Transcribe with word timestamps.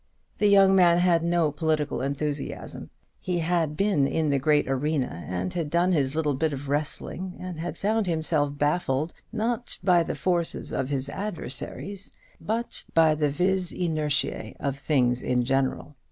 The 0.39 0.47
young 0.47 0.75
man 0.75 0.97
had 0.97 1.23
no 1.23 1.51
political 1.51 2.01
enthusiasm. 2.01 2.89
He 3.19 3.37
had 3.37 3.77
been 3.77 4.07
in 4.07 4.29
the 4.29 4.39
great 4.39 4.67
arena, 4.67 5.23
and 5.29 5.53
had 5.53 5.69
done 5.69 5.91
his 5.91 6.15
little 6.15 6.33
bit 6.33 6.53
of 6.53 6.69
wrestling, 6.69 7.35
and 7.39 7.59
had 7.59 7.77
found 7.77 8.07
himself 8.07 8.57
baffled, 8.57 9.13
not 9.31 9.77
by 9.83 10.01
the 10.01 10.15
force 10.15 10.55
of 10.71 10.89
his 10.89 11.07
adversaries, 11.07 12.11
but 12.41 12.83
by 12.95 13.13
the 13.13 13.29
vis 13.29 13.71
inerticæ 13.75 14.55
of 14.59 14.75
things 14.75 15.21
in 15.21 15.43
general. 15.43 15.95